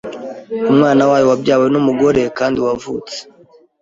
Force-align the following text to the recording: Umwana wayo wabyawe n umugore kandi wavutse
Umwana 0.71 1.03
wayo 1.09 1.25
wabyawe 1.31 1.65
n 1.69 1.75
umugore 1.81 2.21
kandi 2.37 2.57
wavutse 2.65 3.17